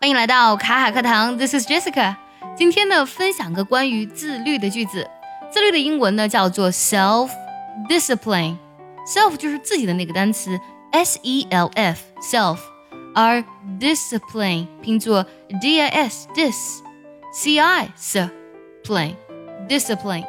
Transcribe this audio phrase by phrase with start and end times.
[0.00, 2.14] 欢迎来到卡卡课堂，This is Jessica。
[2.56, 5.10] 今天呢，分享个关于自律的句子。
[5.50, 7.30] 自律的英文呢叫做 self
[7.88, 8.56] discipline。
[9.04, 10.56] self 就是自己的那个单词
[10.92, 12.58] ，s e l f self，
[13.12, 13.42] 而
[13.80, 15.26] discipline 拼作
[15.60, 16.78] d i s dis
[17.32, 18.30] c i s
[18.84, 19.16] plane
[19.68, 20.24] discipline，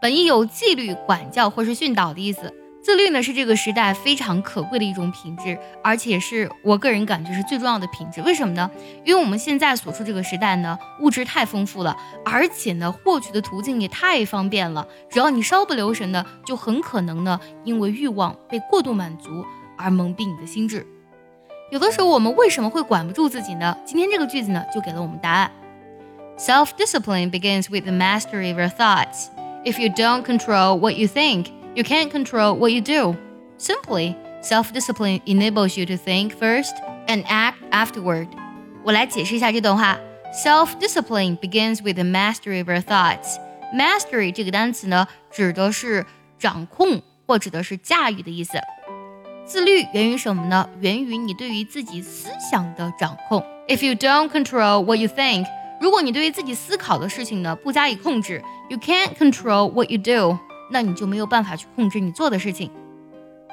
[0.00, 2.54] 本意有纪律、管教或是训导的意思。
[2.84, 8.20] 自律呢是这个时代非常可贵的一种品质，而且是我个人感觉是最重要的品质。
[8.20, 8.70] 为什么呢？
[9.06, 14.86] 因为我们现在所处这个时代呢，物质太丰富了，而且呢，获取的途径也太方便了。
[15.08, 19.30] 只要你稍不留神呢，就很可能呢，因为欲望被过度满足
[19.78, 20.86] 而蒙蔽你的心智。
[21.70, 23.74] 有的时候我们为什么会管不住自己呢？
[23.86, 25.50] 今天这个句子呢，就给了我们答案。
[26.36, 29.28] Self-discipline begins with the mastery of your thoughts.
[29.64, 33.15] If you don't control what you think, you can't control what you do.
[33.57, 36.73] Simply, self discipline enables you to think first
[37.07, 38.27] and act afterward.
[38.83, 39.99] 我来解释一下这段话。
[40.31, 43.37] Self discipline begins with the mastery of your thoughts.
[43.73, 46.05] Mastery 这个单词呢，指的是
[46.37, 48.59] 掌控或指的是驾驭的意思。
[49.45, 50.69] 自律源于什么呢？
[50.79, 53.43] 源于你对于自己思想的掌控。
[53.67, 55.45] If you don't control what you think，
[55.81, 60.37] 如果你对于自己思考的事情呢不加以控制，you can't control what you do。
[60.70, 62.70] 那你就没有办法去控制你做的事情。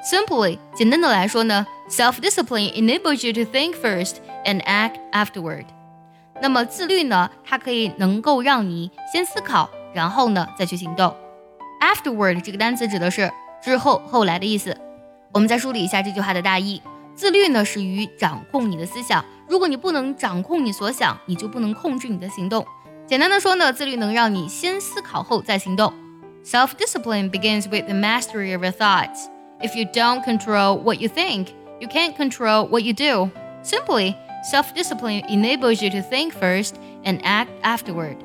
[0.04, 5.66] Simply，简单的来说呢，self-discipline enables you to think first and act afterward。
[6.40, 11.14] 那么自律呢，它可以能够让你先思考，然后呢再去行动。
[11.80, 13.30] Afterward 这个单词指的是
[13.62, 14.76] 之后、后来的意思。
[15.32, 16.82] 我们再梳理一下这句话的大意：
[17.14, 19.24] 自律呢是于掌控你的思想。
[19.48, 22.66] 如果你不能掌控你所想，你就不能控制你的行动。
[23.06, 25.92] 简单的说呢，自律能让你先思考后再行动。
[26.43, 29.27] Self discipline begins with the mastery of your thoughts.
[29.59, 31.47] If you don't control what you think,
[31.81, 33.29] you can't control what you do.
[33.63, 34.15] Simply,
[34.49, 38.15] self discipline enables you to think first and act afterward.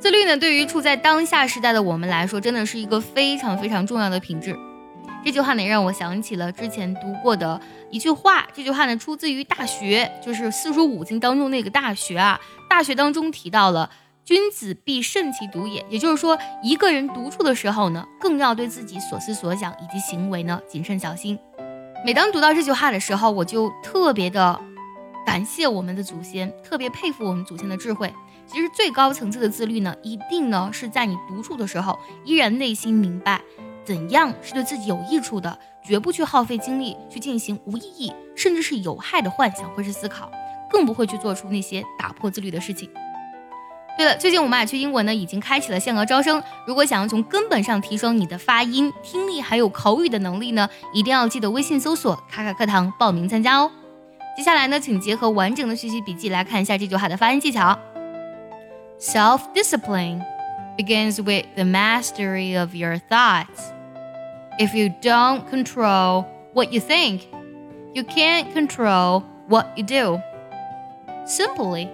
[0.00, 4.56] 自律呢，对于处在当下时代的我们来说，真的是一个非常非常重要的品质。
[5.24, 8.48] 这句话呢，让我想起了之前读过的一句话。
[8.52, 13.88] 这句话呢，出自于《大学》，就是四书五经当中那个《大学》啊，《大学》当中提到了。
[14.25, 21.37] 君子必慎其独也，也就是说，一个人独处的时候呢，更要对自己所思所想以及行为呢谨慎小心。
[22.03, 24.59] 每当读到这句话的时候，我就特别的
[25.27, 28.11] 感谢我们的祖先，特别佩服我们祖先的智慧。
[28.47, 33.39] 其实最高层次的自律呢，一定呢是在你独处的时候，依然内心明白
[33.83, 40.31] 怎样是对自己有益处的，绝不去耗费精力去进行无意义甚至是有害的幻想或是思考，
[40.71, 42.89] 更不会去做出那些打破自律的事情。
[43.96, 46.42] 对了，最近我们爱趣英文呢已经开启了限额招生。
[46.66, 53.70] 如果想要从根本上提升你的发音、听力还有口语的能力呢，一定要记得微信搜索“卡卡课堂”报名参加哦。
[54.36, 57.78] 接下来呢，请结合完整的学习笔记来看一下这句话的发音技巧。
[58.98, 60.22] Self-discipline
[60.78, 63.70] begins with the mastery of your thoughts.
[64.58, 66.24] If you don't control
[66.54, 67.22] what you think,
[67.92, 70.20] you can't control what you do.
[71.26, 71.88] Simply.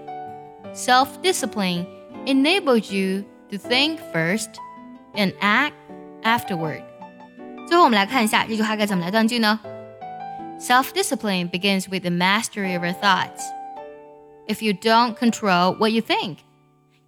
[0.73, 1.87] Self discipline
[2.27, 4.51] enables you to think first
[5.15, 5.75] and act
[6.23, 6.83] afterward.
[7.67, 9.59] 最后，我们来看一下这句话该怎么来断句呢？
[10.59, 13.43] Self discipline begins with the mastery of your thoughts.
[14.47, 16.39] If you don't control what you think,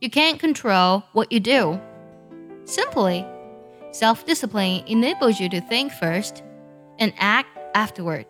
[0.01, 1.79] you can't control what you do.
[2.67, 3.25] Simply,
[3.93, 6.43] self discipline enables you to think first
[6.99, 8.27] and act afterward.